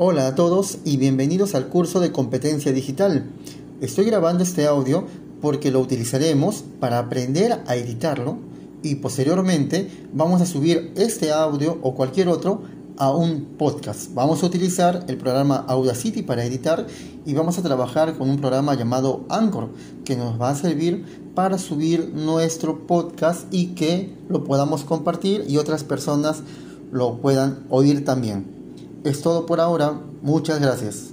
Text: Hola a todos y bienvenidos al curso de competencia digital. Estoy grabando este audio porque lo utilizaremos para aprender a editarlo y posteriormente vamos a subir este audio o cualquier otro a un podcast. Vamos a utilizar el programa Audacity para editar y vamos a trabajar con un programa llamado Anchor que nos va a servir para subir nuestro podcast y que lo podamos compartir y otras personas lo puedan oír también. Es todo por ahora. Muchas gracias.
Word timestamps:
Hola 0.00 0.28
a 0.28 0.36
todos 0.36 0.78
y 0.84 0.96
bienvenidos 0.96 1.56
al 1.56 1.66
curso 1.66 1.98
de 1.98 2.12
competencia 2.12 2.70
digital. 2.70 3.32
Estoy 3.80 4.04
grabando 4.04 4.44
este 4.44 4.64
audio 4.64 5.04
porque 5.40 5.72
lo 5.72 5.80
utilizaremos 5.80 6.62
para 6.78 7.00
aprender 7.00 7.64
a 7.66 7.74
editarlo 7.74 8.38
y 8.80 8.94
posteriormente 8.94 9.90
vamos 10.12 10.40
a 10.40 10.46
subir 10.46 10.92
este 10.94 11.32
audio 11.32 11.80
o 11.82 11.96
cualquier 11.96 12.28
otro 12.28 12.62
a 12.96 13.10
un 13.10 13.56
podcast. 13.58 14.14
Vamos 14.14 14.40
a 14.44 14.46
utilizar 14.46 15.04
el 15.08 15.16
programa 15.16 15.64
Audacity 15.66 16.22
para 16.22 16.44
editar 16.44 16.86
y 17.26 17.34
vamos 17.34 17.58
a 17.58 17.62
trabajar 17.62 18.16
con 18.16 18.30
un 18.30 18.36
programa 18.38 18.76
llamado 18.76 19.24
Anchor 19.28 19.70
que 20.04 20.16
nos 20.16 20.40
va 20.40 20.50
a 20.50 20.54
servir 20.54 21.32
para 21.34 21.58
subir 21.58 22.12
nuestro 22.14 22.86
podcast 22.86 23.52
y 23.52 23.74
que 23.74 24.14
lo 24.28 24.44
podamos 24.44 24.84
compartir 24.84 25.44
y 25.48 25.56
otras 25.56 25.82
personas 25.82 26.44
lo 26.92 27.16
puedan 27.16 27.66
oír 27.68 28.04
también. 28.04 28.57
Es 29.04 29.22
todo 29.22 29.46
por 29.46 29.60
ahora. 29.60 29.94
Muchas 30.22 30.60
gracias. 30.60 31.12